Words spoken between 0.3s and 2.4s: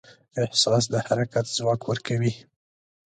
احساس د حرکت ځواک ورکوي.